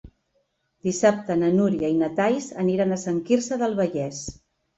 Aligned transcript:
Dissabte 0.87 1.35
na 1.41 1.49
Núria 1.57 1.91
i 1.97 1.99
na 1.99 2.09
Thaís 2.21 2.49
aniran 2.65 2.97
a 2.97 2.99
Sant 3.03 3.21
Quirze 3.29 3.61
del 3.67 3.79
Vallès. 3.83 4.25